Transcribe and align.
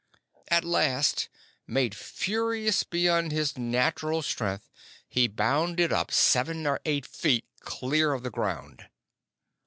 At 0.47 0.63
last, 0.63 1.29
made 1.67 1.93
furious 1.93 2.81
beyond 2.81 3.31
his 3.31 3.55
natural 3.55 4.23
strength, 4.23 4.67
he 5.07 5.27
bounded 5.27 5.93
up 5.93 6.09
seven 6.09 6.65
or 6.65 6.81
eight 6.85 7.05
feet 7.05 7.45
clear 7.63 8.13
of 8.13 8.23
the 8.23 8.31
ground. 8.31 8.87